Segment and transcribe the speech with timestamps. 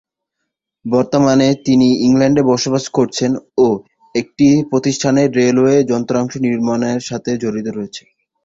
[0.85, 3.31] বর্তমানে তিনি ইংল্যান্ডে বসবাস করছেন
[3.57, 3.67] ও
[4.15, 8.07] একটি প্রতিষ্ঠানে রেলওয়ের যন্ত্রাংশ নির্মাণের সাথে জড়িত রয়েছেন।